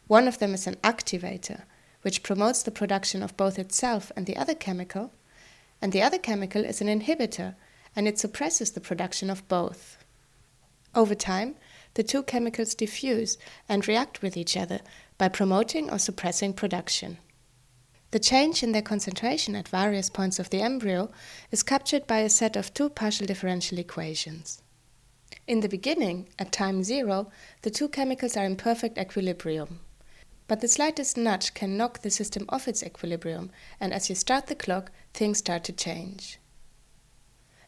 One 0.07 0.29
of 0.29 0.39
them 0.39 0.55
is 0.55 0.67
an 0.67 0.77
activator, 0.77 1.63
which 2.03 2.23
promotes 2.23 2.63
the 2.63 2.71
production 2.71 3.23
of 3.23 3.37
both 3.37 3.59
itself 3.59 4.13
and 4.17 4.27
the 4.27 4.37
other 4.37 4.55
chemical, 4.55 5.13
and 5.81 5.93
the 5.93 6.03
other 6.03 6.19
chemical 6.19 6.65
is 6.65 6.81
an 6.81 6.89
inhibitor, 6.89 7.55
and 7.97 8.07
it 8.07 8.19
suppresses 8.19 8.73
the 8.73 8.81
production 8.81 9.31
of 9.31 9.47
both. 9.49 9.97
Over 10.95 11.15
time, 11.15 11.55
the 11.95 12.03
two 12.03 12.23
chemicals 12.23 12.75
diffuse 12.75 13.39
and 13.69 13.87
react 13.87 14.23
with 14.23 14.37
each 14.37 14.57
other 14.57 14.81
by 15.19 15.29
promoting 15.29 15.91
or 15.91 15.99
suppressing 15.99 16.53
production. 16.53 17.19
The 18.11 18.19
change 18.19 18.63
in 18.63 18.73
their 18.73 18.83
concentration 18.83 19.55
at 19.55 19.69
various 19.69 20.11
points 20.11 20.39
of 20.39 20.51
the 20.51 20.63
embryo 20.63 21.11
is 21.53 21.63
captured 21.63 22.07
by 22.07 22.19
a 22.19 22.29
set 22.29 22.57
of 22.57 22.75
two 22.75 22.89
partial 22.89 23.27
differential 23.27 23.79
equations. 23.79 24.63
In 25.47 25.61
the 25.61 25.69
beginning, 25.69 26.29
at 26.39 26.51
time 26.51 26.83
zero, 26.83 27.31
the 27.63 27.71
two 27.71 27.89
chemicals 27.89 28.37
are 28.37 28.45
in 28.45 28.57
perfect 28.57 28.99
equilibrium. 28.99 29.81
But 30.49 30.61
the 30.61 30.67
slightest 30.67 31.17
nudge 31.17 31.55
can 31.55 31.77
knock 31.77 32.03
the 32.03 32.11
system 32.11 32.47
off 32.49 32.67
its 32.67 32.83
equilibrium, 32.83 33.53
and 33.79 33.93
as 33.93 34.09
you 34.09 34.17
start 34.17 34.49
the 34.49 34.57
clock, 34.57 34.91
things 35.15 35.39
start 35.39 35.63
to 35.65 35.73
change. 35.73 36.41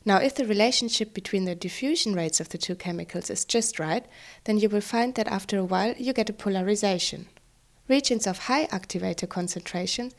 Now, 0.04 0.16
if 0.16 0.34
the 0.34 0.44
relationship 0.44 1.14
between 1.14 1.44
the 1.44 1.54
diffusion 1.54 2.14
rates 2.14 2.40
of 2.40 2.48
the 2.48 2.58
two 2.58 2.74
chemicals 2.74 3.30
is 3.30 3.44
just 3.44 3.78
right, 3.78 4.04
then 4.44 4.58
you 4.58 4.68
will 4.68 4.80
find 4.80 5.14
that 5.14 5.28
after 5.28 5.58
a 5.58 5.64
while 5.64 5.94
you 5.96 6.12
get 6.12 6.30
a 6.30 6.32
polarization. 6.32 7.28
Regions 7.92 8.26
of 8.26 8.38
high 8.48 8.64
activator 8.68 9.28
concentration 9.28 10.12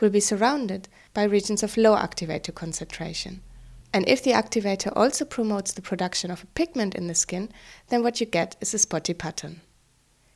will 0.00 0.10
be 0.10 0.18
surrounded 0.18 0.88
by 1.14 1.22
regions 1.22 1.62
of 1.62 1.76
low 1.76 1.94
activator 1.94 2.52
concentration. 2.52 3.40
And 3.94 4.04
if 4.08 4.20
the 4.20 4.32
activator 4.32 4.92
also 4.96 5.24
promotes 5.24 5.72
the 5.72 5.80
production 5.80 6.32
of 6.32 6.42
a 6.42 6.52
pigment 6.58 6.96
in 6.96 7.06
the 7.06 7.14
skin, 7.14 7.52
then 7.86 8.02
what 8.02 8.18
you 8.18 8.26
get 8.26 8.56
is 8.60 8.74
a 8.74 8.78
spotty 8.78 9.14
pattern. 9.14 9.60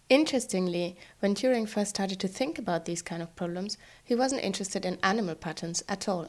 Interestingly, 0.08 0.96
when 1.18 1.34
Turing 1.34 1.68
first 1.68 1.90
started 1.90 2.20
to 2.20 2.28
think 2.28 2.60
about 2.60 2.84
these 2.84 3.02
kind 3.02 3.22
of 3.22 3.34
problems, 3.34 3.76
he 4.04 4.14
wasn't 4.14 4.44
interested 4.44 4.86
in 4.86 4.98
animal 5.02 5.34
patterns 5.34 5.82
at 5.88 6.08
all. 6.08 6.28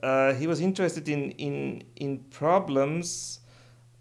Uh, 0.00 0.32
he 0.34 0.46
was 0.46 0.60
interested 0.60 1.08
in, 1.08 1.32
in, 1.32 1.82
in 1.96 2.18
problems, 2.30 3.40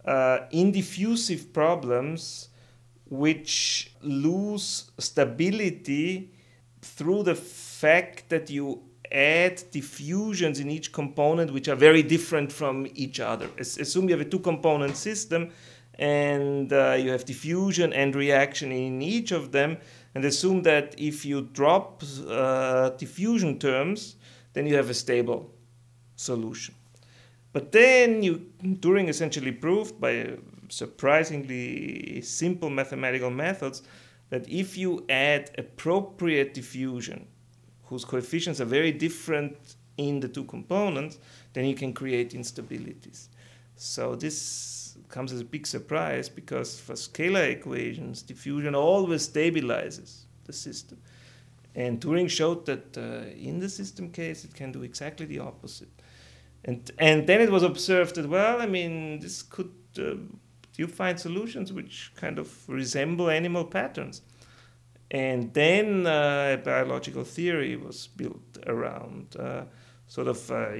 uh, 0.05 0.41
in 0.51 0.71
diffusive 0.71 1.51
problems 1.53 2.49
which 3.09 3.91
lose 4.01 4.91
stability 4.97 6.31
through 6.81 7.23
the 7.23 7.35
fact 7.35 8.29
that 8.29 8.49
you 8.49 8.83
add 9.11 9.61
diffusions 9.71 10.59
in 10.59 10.69
each 10.69 10.91
component 10.91 11.51
which 11.51 11.67
are 11.67 11.75
very 11.75 12.03
different 12.03 12.51
from 12.51 12.87
each 12.93 13.19
other. 13.19 13.49
Assume 13.57 14.07
you 14.07 14.15
have 14.15 14.25
a 14.25 14.29
two 14.29 14.39
component 14.39 14.95
system 14.95 15.51
and 15.99 16.71
uh, 16.71 16.95
you 16.97 17.11
have 17.11 17.25
diffusion 17.25 17.91
and 17.91 18.15
reaction 18.15 18.71
in 18.71 19.01
each 19.01 19.33
of 19.33 19.51
them, 19.51 19.77
and 20.15 20.23
assume 20.23 20.63
that 20.63 20.95
if 20.97 21.25
you 21.25 21.41
drop 21.41 22.01
uh, 22.29 22.91
diffusion 22.91 23.59
terms, 23.59 24.15
then 24.53 24.65
you 24.65 24.75
have 24.75 24.89
a 24.89 24.93
stable 24.93 25.53
solution. 26.15 26.73
But 27.51 27.73
then 27.73 28.23
you, 28.23 28.45
Turing 28.63 29.09
essentially 29.09 29.51
proved 29.51 29.99
by 29.99 30.37
surprisingly 30.69 32.21
simple 32.21 32.69
mathematical 32.69 33.29
methods 33.29 33.83
that 34.29 34.47
if 34.47 34.77
you 34.77 35.05
add 35.09 35.51
appropriate 35.57 36.53
diffusion, 36.53 37.27
whose 37.85 38.05
coefficients 38.05 38.61
are 38.61 38.65
very 38.65 38.91
different 38.91 39.57
in 39.97 40.19
the 40.19 40.27
two 40.27 40.45
components, 40.45 41.17
then 41.53 41.65
you 41.65 41.75
can 41.75 41.93
create 41.93 42.31
instabilities. 42.31 43.27
So 43.75 44.15
this 44.15 44.97
comes 45.09 45.33
as 45.33 45.41
a 45.41 45.45
big 45.45 45.65
surprise 45.65 46.29
because 46.29 46.79
for 46.79 46.93
scalar 46.93 47.49
equations, 47.49 48.21
diffusion 48.21 48.75
always 48.75 49.27
stabilizes 49.27 50.25
the 50.45 50.53
system. 50.53 50.99
And 51.75 51.99
Turing 51.99 52.29
showed 52.29 52.65
that 52.65 52.97
uh, 52.97 53.29
in 53.35 53.59
the 53.59 53.69
system 53.69 54.11
case, 54.11 54.43
it 54.43 54.53
can 54.53 54.71
do 54.71 54.83
exactly 54.83 55.25
the 55.25 55.39
opposite. 55.39 55.89
And, 56.65 56.91
and 56.97 57.25
then 57.25 57.41
it 57.41 57.51
was 57.51 57.63
observed 57.63 58.15
that, 58.15 58.27
well, 58.27 58.61
I 58.61 58.65
mean, 58.65 59.19
this 59.19 59.41
could 59.41 59.71
uh, 59.97 60.15
you 60.79 60.87
find 60.87 61.19
solutions 61.19 61.73
which 61.73 62.11
kind 62.15 62.39
of 62.39 62.47
resemble 62.69 63.29
animal 63.29 63.65
patterns. 63.65 64.21
And 65.11 65.53
then 65.53 66.07
uh, 66.07 66.57
biological 66.63 67.23
theory 67.23 67.75
was 67.75 68.07
built 68.07 68.57
around 68.65 69.35
uh, 69.37 69.63
sort 70.07 70.27
of 70.27 70.51
uh, 70.51 70.71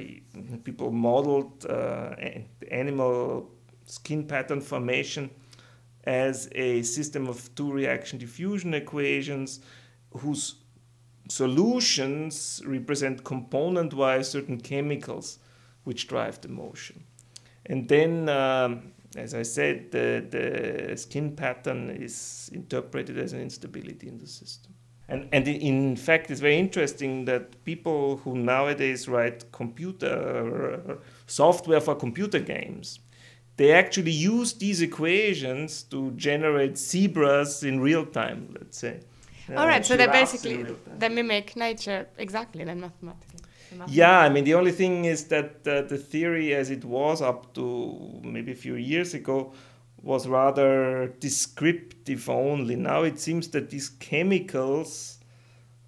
people 0.63 0.91
modeled 0.91 1.65
uh, 1.65 2.15
animal 2.71 3.49
skin 3.85 4.23
pattern 4.25 4.61
formation 4.61 5.29
as 6.05 6.47
a 6.53 6.81
system 6.83 7.27
of 7.27 7.53
two 7.55 7.71
reaction 7.71 8.17
diffusion 8.19 8.73
equations 8.73 9.59
whose 10.11 10.55
solutions 11.27 12.61
represent 12.65 13.23
component 13.23 13.93
wise 13.93 14.29
certain 14.29 14.59
chemicals 14.59 15.39
which 15.83 16.07
drive 16.07 16.39
the 16.41 16.47
motion. 16.47 17.03
And 17.65 17.87
then 17.87 18.29
um, 18.29 18.93
as 19.15 19.33
I 19.33 19.43
said, 19.43 19.91
the, 19.91 20.25
the 20.29 20.97
skin 20.97 21.35
pattern 21.35 21.89
is 21.89 22.49
interpreted 22.53 23.17
as 23.17 23.33
an 23.33 23.41
instability 23.41 24.07
in 24.07 24.17
the 24.19 24.27
system. 24.27 24.73
And, 25.07 25.27
and 25.31 25.47
in 25.47 25.95
fact, 25.95 26.29
it's 26.29 26.39
very 26.39 26.57
interesting 26.57 27.25
that 27.25 27.63
people 27.65 28.17
who 28.17 28.37
nowadays 28.37 29.07
write 29.07 29.51
computer 29.51 30.81
uh, 30.87 30.95
software 31.25 31.81
for 31.81 31.95
computer 31.95 32.39
games, 32.39 32.99
they 33.57 33.73
actually 33.73 34.11
use 34.11 34.53
these 34.53 34.81
equations 34.81 35.83
to 35.83 36.11
generate 36.11 36.77
zebras 36.77 37.63
in 37.63 37.79
real 37.79 38.05
time, 38.05 38.55
let's 38.59 38.77
say. 38.77 38.99
All 39.57 39.65
right, 39.65 39.83
so 39.83 39.97
they 39.97 40.05
basically 40.05 40.63
they 40.99 41.09
mimic 41.09 41.55
nature 41.55 42.07
exactly 42.19 42.63
then 42.63 42.79
mathematically. 42.79 43.39
Yeah, 43.87 44.19
I 44.19 44.29
mean, 44.29 44.43
the 44.43 44.55
only 44.55 44.71
thing 44.71 45.05
is 45.05 45.25
that 45.25 45.67
uh, 45.67 45.81
the 45.81 45.97
theory, 45.97 46.53
as 46.53 46.69
it 46.69 46.83
was 46.85 47.21
up 47.21 47.53
to 47.55 48.19
maybe 48.23 48.51
a 48.51 48.55
few 48.55 48.75
years 48.75 49.13
ago, 49.13 49.53
was 50.01 50.27
rather 50.27 51.07
descriptive 51.19 52.29
only. 52.29 52.75
Now 52.75 53.03
it 53.03 53.19
seems 53.19 53.49
that 53.49 53.69
these 53.69 53.89
chemicals 53.89 55.19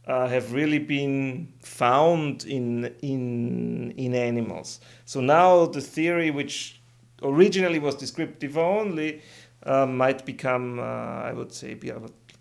uh, 0.05 0.27
have 0.27 0.53
really 0.53 0.79
been 0.79 1.53
found 1.61 2.43
in 2.45 2.93
in 3.01 3.91
in 3.97 4.13
animals. 4.13 4.79
So 5.05 5.21
now 5.21 5.65
the 5.65 5.81
theory, 5.81 6.31
which 6.31 6.81
originally 7.23 7.79
was 7.79 7.95
descriptive 7.95 8.57
only, 8.57 9.21
uh, 9.63 9.85
might 9.85 10.25
become, 10.25 10.79
uh, 10.79 10.83
I 10.83 11.33
would 11.33 11.53
say, 11.53 11.77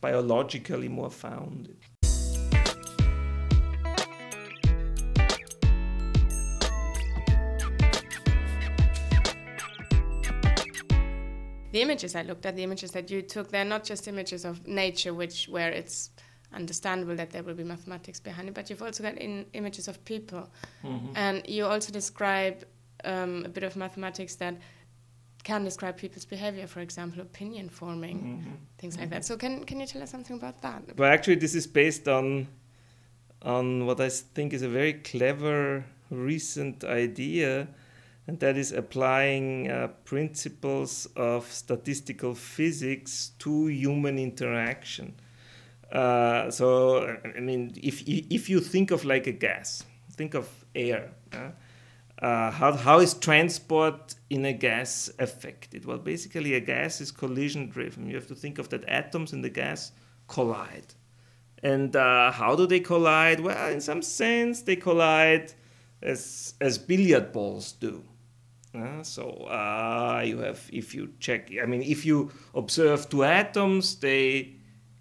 biologically 0.00 0.88
more 0.88 1.10
founded. 1.10 1.76
The 11.80 11.84
images 11.84 12.14
I 12.14 12.22
looked 12.22 12.44
at, 12.46 12.56
the 12.56 12.62
images 12.62 12.90
that 12.90 13.10
you 13.10 13.22
took, 13.22 13.50
they're 13.50 13.64
not 13.64 13.84
just 13.84 14.06
images 14.06 14.44
of 14.44 14.66
nature, 14.66 15.14
which 15.14 15.48
where 15.48 15.70
it's 15.70 16.10
understandable 16.52 17.16
that 17.16 17.30
there 17.30 17.42
will 17.42 17.54
be 17.54 17.64
mathematics 17.64 18.20
behind 18.20 18.48
it, 18.48 18.54
but 18.54 18.68
you've 18.68 18.82
also 18.82 19.02
got 19.02 19.16
in 19.16 19.46
images 19.54 19.88
of 19.88 20.04
people, 20.04 20.50
mm-hmm. 20.84 21.12
and 21.14 21.42
you 21.48 21.64
also 21.64 21.90
describe 21.92 22.64
um, 23.04 23.44
a 23.46 23.48
bit 23.48 23.62
of 23.62 23.76
mathematics 23.76 24.34
that 24.36 24.54
can 25.42 25.64
describe 25.64 25.96
people's 25.96 26.26
behavior, 26.26 26.66
for 26.66 26.80
example, 26.80 27.22
opinion 27.22 27.70
forming, 27.70 28.18
mm-hmm. 28.18 28.50
things 28.76 28.96
like 28.96 29.06
mm-hmm. 29.06 29.14
that. 29.14 29.24
So 29.24 29.36
can 29.36 29.64
can 29.64 29.80
you 29.80 29.86
tell 29.86 30.02
us 30.02 30.10
something 30.10 30.36
about 30.36 30.60
that? 30.60 30.82
Well, 30.98 31.10
actually, 31.10 31.36
this 31.36 31.54
is 31.54 31.66
based 31.66 32.08
on 32.08 32.46
on 33.42 33.86
what 33.86 34.00
I 34.00 34.10
think 34.10 34.52
is 34.52 34.62
a 34.62 34.68
very 34.68 34.94
clever 35.12 35.84
recent 36.10 36.84
idea 36.84 37.68
and 38.26 38.38
that 38.40 38.56
is 38.56 38.72
applying 38.72 39.70
uh, 39.70 39.88
principles 40.04 41.08
of 41.16 41.50
statistical 41.50 42.34
physics 42.34 43.32
to 43.38 43.66
human 43.66 44.18
interaction. 44.18 45.14
Uh, 45.90 46.50
so, 46.50 47.18
I 47.36 47.40
mean, 47.40 47.72
if, 47.82 48.02
if 48.06 48.48
you 48.48 48.60
think 48.60 48.90
of 48.90 49.04
like 49.04 49.26
a 49.26 49.32
gas, 49.32 49.84
think 50.12 50.34
of 50.34 50.48
air. 50.74 51.12
Uh, 52.20 52.50
how, 52.50 52.72
how 52.74 53.00
is 53.00 53.14
transport 53.14 54.14
in 54.28 54.44
a 54.44 54.52
gas 54.52 55.10
affected? 55.18 55.86
Well, 55.86 55.98
basically, 55.98 56.54
a 56.54 56.60
gas 56.60 57.00
is 57.00 57.10
collision 57.10 57.70
driven. 57.70 58.06
You 58.06 58.16
have 58.16 58.26
to 58.26 58.34
think 58.34 58.58
of 58.58 58.68
that 58.68 58.84
atoms 58.86 59.32
in 59.32 59.40
the 59.40 59.48
gas 59.48 59.92
collide. 60.28 60.94
And 61.62 61.96
uh, 61.96 62.30
how 62.30 62.54
do 62.56 62.66
they 62.66 62.80
collide? 62.80 63.40
Well, 63.40 63.72
in 63.72 63.80
some 63.80 64.02
sense, 64.02 64.62
they 64.62 64.76
collide 64.76 65.52
as, 66.02 66.54
as 66.60 66.78
billiard 66.78 67.32
balls 67.32 67.72
do. 67.72 68.04
Uh, 68.72 69.02
so 69.02 69.30
uh, 69.48 70.22
you 70.24 70.38
have, 70.38 70.68
if 70.72 70.94
you 70.94 71.12
check, 71.18 71.50
I 71.60 71.66
mean, 71.66 71.82
if 71.82 72.06
you 72.06 72.30
observe 72.54 73.08
two 73.08 73.24
atoms, 73.24 73.96
they 73.96 74.54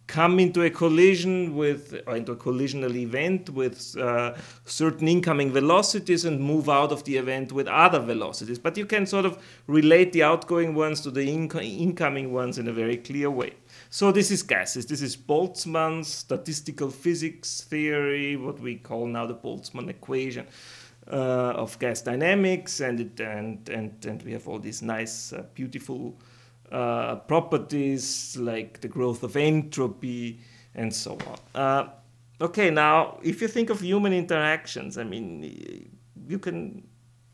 come 0.07 0.39
into 0.39 0.63
a 0.63 0.71
collision 0.71 1.55
with, 1.55 2.01
or 2.07 2.15
into 2.15 2.31
a 2.31 2.35
collisional 2.35 2.95
event 2.95 3.51
with 3.51 3.95
uh, 3.95 4.33
certain 4.65 5.07
incoming 5.07 5.51
velocities 5.51 6.25
and 6.25 6.41
move 6.41 6.67
out 6.67 6.91
of 6.91 7.03
the 7.03 7.15
event 7.15 7.51
with 7.51 7.67
other 7.67 7.99
velocities. 7.99 8.57
But 8.57 8.75
you 8.75 8.87
can 8.87 9.05
sort 9.05 9.25
of 9.25 9.37
relate 9.67 10.11
the 10.11 10.23
outgoing 10.23 10.73
ones 10.73 11.01
to 11.01 11.11
the 11.11 11.27
inco- 11.27 11.63
incoming 11.63 12.33
ones 12.33 12.57
in 12.57 12.67
a 12.67 12.73
very 12.73 12.97
clear 12.97 13.29
way. 13.29 13.53
So 13.91 14.11
this 14.11 14.31
is 14.31 14.41
gases. 14.41 14.87
This 14.87 15.03
is 15.03 15.15
Boltzmann's 15.15 16.07
statistical 16.07 16.89
physics 16.89 17.61
theory, 17.61 18.35
what 18.35 18.59
we 18.59 18.77
call 18.77 19.05
now 19.05 19.27
the 19.27 19.35
Boltzmann 19.35 19.89
equation. 19.89 20.47
Uh, 21.11 21.53
of 21.55 21.79
gas 21.79 22.01
dynamics, 22.03 22.81
and, 22.81 22.99
it, 22.99 23.19
and 23.19 23.67
and 23.69 24.05
and 24.05 24.21
we 24.21 24.31
have 24.31 24.47
all 24.47 24.59
these 24.59 24.83
nice, 24.83 25.33
uh, 25.33 25.43
beautiful 25.55 26.15
uh, 26.71 27.15
properties 27.15 28.37
like 28.37 28.79
the 28.81 28.87
growth 28.87 29.23
of 29.23 29.35
entropy 29.35 30.39
and 30.75 30.93
so 30.93 31.17
on. 31.55 31.89
okay, 32.39 32.69
now 32.69 33.17
if 33.23 33.41
you 33.41 33.47
think 33.47 33.71
of 33.71 33.79
human 33.79 34.13
interactions, 34.13 34.99
I 34.99 35.03
mean, 35.03 35.89
you 36.27 36.37
can 36.37 36.87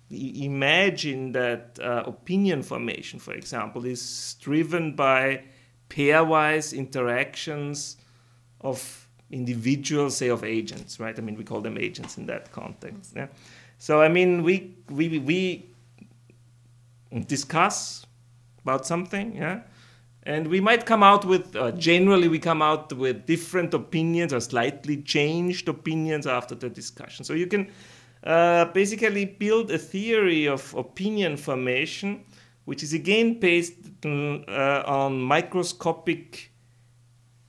imagine 0.09 1.33
that 1.33 1.77
uh, 1.81 2.03
opinion 2.05 2.63
formation, 2.63 3.19
for 3.19 3.33
example, 3.33 3.85
is 3.85 4.37
driven 4.39 4.95
by 4.95 5.43
pairwise 5.89 6.73
interactions 6.73 7.97
of 8.61 9.09
individuals, 9.31 10.17
say 10.17 10.29
of 10.29 10.43
agents, 10.43 10.99
right? 10.99 11.17
I 11.17 11.21
mean, 11.21 11.35
we 11.35 11.43
call 11.43 11.61
them 11.61 11.77
agents 11.77 12.17
in 12.17 12.25
that 12.27 12.51
context. 12.51 13.13
Yeah? 13.15 13.27
So 13.77 14.01
I 14.01 14.09
mean, 14.09 14.43
we 14.43 14.75
we 14.89 15.19
we 15.19 15.69
discuss 17.27 18.05
about 18.63 18.85
something, 18.85 19.35
yeah, 19.35 19.61
and 20.23 20.47
we 20.47 20.59
might 20.59 20.85
come 20.85 21.03
out 21.03 21.25
with. 21.25 21.55
Uh, 21.55 21.71
generally, 21.71 22.27
we 22.27 22.39
come 22.39 22.61
out 22.61 22.91
with 22.93 23.25
different 23.25 23.73
opinions 23.73 24.33
or 24.33 24.39
slightly 24.39 25.01
changed 25.01 25.69
opinions 25.69 26.25
after 26.27 26.55
the 26.55 26.69
discussion. 26.69 27.23
So 27.25 27.33
you 27.33 27.47
can 27.47 27.71
uh, 28.23 28.65
basically 28.65 29.25
build 29.25 29.71
a 29.71 29.77
theory 29.77 30.47
of 30.47 30.73
opinion 30.73 31.37
formation, 31.37 32.25
which 32.65 32.81
is 32.81 32.93
again 32.93 33.39
based 33.39 33.73
uh, 34.03 34.83
on 34.85 35.21
microscopic 35.21 36.51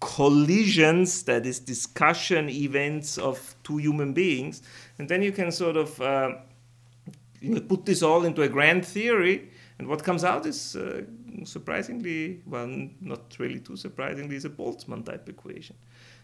collisions, 0.01 1.23
that 1.25 1.47
is, 1.47 1.59
discussion 1.59 2.49
events 2.51 3.19
of 3.19 3.56
two 3.67 3.79
human 3.87 4.13
beings 4.13 4.63
and 4.99 5.09
then 5.09 5.23
you 5.23 5.33
can 5.33 5.51
sort 5.51 5.77
of 5.77 6.01
uh, 6.01 6.31
put 7.69 7.85
this 7.85 8.03
all 8.03 8.25
into 8.25 8.43
a 8.43 8.49
grand 8.49 8.85
theory, 8.85 9.51
and 9.79 9.89
what 9.89 10.03
comes 10.03 10.25
out 10.25 10.47
is 10.47 10.77
uh, 10.77 11.03
surprisingly, 11.45 12.43
well, 12.47 12.67
not 13.01 13.37
really 13.39 13.61
too 13.61 13.77
surprisingly, 13.77 14.37
is 14.37 14.45
a 14.45 14.51
Boltzmann 14.51 15.05
type 15.05 15.29
equation, 15.29 15.77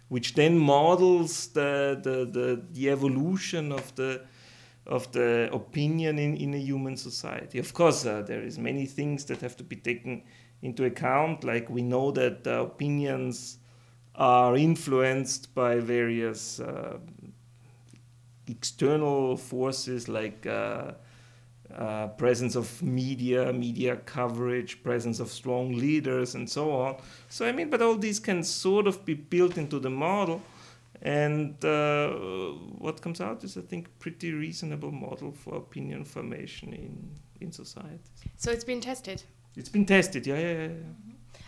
which 0.09 0.35
then 0.35 0.59
models 0.59 1.49
the, 1.49 2.01
the, 2.03 2.25
the, 2.39 2.63
the 2.73 2.91
evolution 2.91 3.73
of 3.73 3.95
the 3.95 4.23
of 4.85 5.13
the 5.13 5.49
opinion 5.53 6.19
in, 6.19 6.37
in 6.37 6.55
a 6.55 6.59
human 6.59 6.97
society. 6.97 7.61
Of 7.61 7.73
course, 7.73 8.05
uh, 8.05 8.23
there 8.23 8.43
is 8.43 8.59
many 8.59 8.85
things 8.87 9.25
that 9.27 9.41
have 9.41 9.57
to 9.59 9.63
be 9.63 9.77
taken 9.77 10.25
into 10.61 10.85
account. 10.85 11.45
Like 11.45 11.71
we 11.71 11.83
know 11.83 12.11
that 12.11 12.45
uh, 12.47 12.63
opinions 12.63 13.59
are 14.17 14.57
influenced 14.57 15.55
by 15.55 15.79
various 15.79 16.59
uh, 16.59 16.99
external 18.47 19.37
forces 19.37 20.09
like 20.09 20.47
uh, 20.47 20.93
uh, 21.75 22.09
presence 22.09 22.55
of 22.55 22.83
media, 22.83 23.53
media 23.53 23.97
coverage, 23.97 24.83
presence 24.83 25.21
of 25.21 25.29
strong 25.31 25.73
leaders, 25.73 26.35
and 26.35 26.49
so 26.49 26.71
on. 26.71 26.97
So, 27.29 27.47
I 27.47 27.53
mean, 27.53 27.71
but 27.71 27.81
all 27.81 27.97
these 27.97 28.19
can 28.19 28.43
sort 28.43 28.87
of 28.87 29.05
be 29.05 29.15
built 29.15 29.57
into 29.57 29.79
the 29.79 29.91
model. 29.91 30.43
And 31.01 31.65
uh, 31.65 32.11
what 32.79 33.01
comes 33.01 33.21
out 33.21 33.43
is, 33.43 33.57
I 33.57 33.63
think, 33.63 33.89
pretty 33.99 34.33
reasonable 34.33 34.93
model 34.93 35.33
for 35.33 35.57
opinion 35.57 36.05
formation 36.05 36.73
in, 36.73 37.11
in 37.41 37.51
society. 37.51 37.99
So 38.37 38.53
it's 38.53 38.65
been 38.65 38.81
tested? 38.81 39.23
It's 39.57 39.69
been 39.69 39.87
tested, 39.87 40.27
yeah, 40.27 40.39
yeah, 40.39 40.63
yeah. 40.63 40.69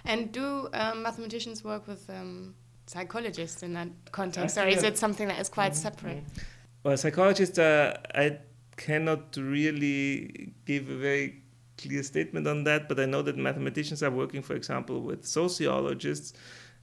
And 0.07 0.33
do 0.33 0.69
um, 0.73 1.03
mathematicians 1.03 1.63
work 1.63 1.87
with 1.87 2.09
um, 2.11 2.55
psychologists 2.87 3.63
in 3.63 3.75
that 3.75 3.89
context, 4.11 4.59
or 4.59 4.67
is 4.67 4.83
it 4.83 4.99
something 4.99 5.29
that 5.29 5.39
is 5.39 5.49
quite 5.49 5.73
mm 5.73 5.77
-hmm. 5.77 5.83
separate? 5.83 6.17
Mm 6.17 6.27
-hmm. 6.27 6.54
Well, 6.85 6.99
psychologist, 6.99 7.59
uh, 7.59 7.95
I 8.15 8.41
cannot 8.77 9.39
really 9.39 10.53
give 10.67 10.91
a 10.91 10.97
very 10.97 11.41
clear 11.79 12.03
statement 12.03 12.47
on 12.47 12.65
that, 12.65 12.91
but 12.91 13.01
I 13.01 13.07
know 13.07 13.23
that 13.23 13.39
mathematicians 13.39 14.03
are 14.03 14.11
working, 14.11 14.43
for 14.43 14.55
example, 14.55 15.01
with 15.01 15.25
sociologists. 15.25 16.35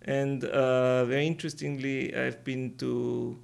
And 0.01 0.43
uh, 0.43 1.05
very 1.05 1.27
interestingly, 1.27 2.15
I've 2.15 2.43
been 2.43 2.75
to 2.77 3.37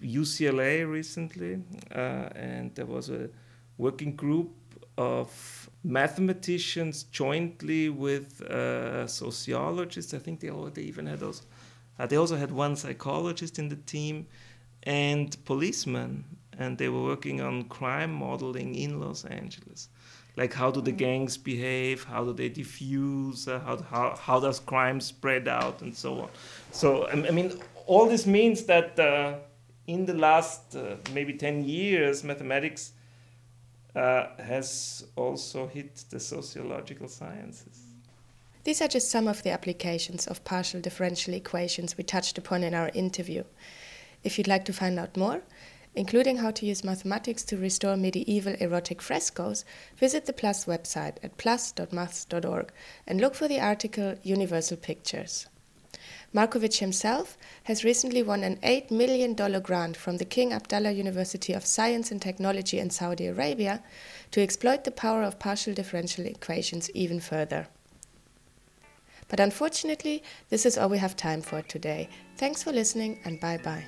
UCLA 0.00 0.86
recently, 0.86 1.62
uh, 1.90 2.28
and 2.36 2.74
there 2.74 2.84
was 2.84 3.08
a 3.08 3.30
working 3.78 4.16
group 4.16 4.50
of 4.98 5.70
mathematicians 5.82 7.04
jointly 7.04 7.88
with 7.88 8.42
uh, 8.42 9.06
sociologists. 9.06 10.12
I 10.12 10.18
think 10.18 10.40
they, 10.40 10.50
all, 10.50 10.68
they 10.68 10.82
even 10.82 11.06
had 11.06 11.20
those. 11.20 11.44
Uh, 11.98 12.04
they 12.04 12.16
also 12.16 12.36
had 12.36 12.52
one 12.52 12.76
psychologist 12.76 13.58
in 13.58 13.70
the 13.70 13.76
team 13.76 14.26
and 14.84 15.36
policemen, 15.44 16.24
and 16.58 16.78
they 16.78 16.88
were 16.88 17.02
working 17.02 17.40
on 17.40 17.64
crime 17.64 18.12
modeling 18.12 18.74
in 18.74 19.00
Los 19.00 19.24
Angeles. 19.24 19.88
Like 20.36 20.52
how 20.52 20.70
do 20.70 20.80
the 20.80 20.92
mm. 20.92 20.98
gangs 20.98 21.36
behave? 21.36 22.04
How 22.04 22.24
do 22.24 22.32
they 22.32 22.48
diffuse? 22.48 23.46
Uh, 23.46 23.60
how, 23.60 23.76
how, 23.82 24.16
how 24.16 24.40
does 24.40 24.60
crime 24.60 25.00
spread 25.00 25.48
out 25.48 25.80
and 25.82 25.94
so 25.94 26.20
on? 26.22 26.28
So 26.72 27.08
I 27.08 27.14
mean, 27.30 27.60
all 27.86 28.06
this 28.06 28.26
means 28.26 28.64
that 28.64 28.98
uh, 28.98 29.34
in 29.86 30.06
the 30.06 30.14
last 30.14 30.76
uh, 30.76 30.96
maybe 31.12 31.34
ten 31.34 31.64
years, 31.64 32.24
mathematics 32.24 32.92
uh, 33.94 34.26
has 34.38 35.06
also 35.16 35.68
hit 35.68 36.04
the 36.10 36.18
sociological 36.18 37.08
sciences. 37.08 37.80
These 38.64 38.80
are 38.80 38.88
just 38.88 39.10
some 39.10 39.28
of 39.28 39.42
the 39.42 39.50
applications 39.50 40.26
of 40.26 40.42
partial 40.44 40.80
differential 40.80 41.34
equations 41.34 41.98
we 41.98 42.02
touched 42.02 42.38
upon 42.38 42.64
in 42.64 42.74
our 42.74 42.90
interview. 42.94 43.44
If 44.24 44.38
you'd 44.38 44.48
like 44.48 44.64
to 44.64 44.72
find 44.72 44.98
out 44.98 45.16
more, 45.16 45.42
including 45.94 46.38
how 46.38 46.50
to 46.50 46.66
use 46.66 46.82
mathematics 46.82 47.44
to 47.44 47.56
restore 47.56 47.96
medieval 47.96 48.54
erotic 48.54 49.00
frescoes, 49.00 49.64
visit 49.96 50.26
the 50.26 50.32
PLUS 50.32 50.64
website 50.64 51.16
at 51.22 51.36
plus.maths.org 51.36 52.72
and 53.06 53.20
look 53.20 53.34
for 53.34 53.46
the 53.46 53.60
article 53.60 54.16
Universal 54.22 54.78
Pictures. 54.78 55.46
Markowich 56.34 56.80
himself 56.80 57.38
has 57.64 57.84
recently 57.84 58.22
won 58.22 58.42
an 58.42 58.56
$8 58.56 58.90
million 58.90 59.34
grant 59.34 59.96
from 59.96 60.16
the 60.16 60.24
King 60.24 60.52
Abdullah 60.52 60.90
University 60.90 61.52
of 61.52 61.64
Science 61.64 62.10
and 62.10 62.20
Technology 62.20 62.80
in 62.80 62.90
Saudi 62.90 63.26
Arabia 63.26 63.84
to 64.32 64.42
exploit 64.42 64.82
the 64.82 64.90
power 64.90 65.22
of 65.22 65.38
partial 65.38 65.72
differential 65.72 66.26
equations 66.26 66.90
even 66.90 67.20
further. 67.20 67.68
But 69.28 69.38
unfortunately, 69.38 70.24
this 70.50 70.66
is 70.66 70.76
all 70.76 70.88
we 70.88 70.98
have 70.98 71.14
time 71.16 71.40
for 71.40 71.62
today. 71.62 72.08
Thanks 72.36 72.64
for 72.64 72.72
listening 72.72 73.20
and 73.24 73.38
bye 73.38 73.58
bye. 73.58 73.84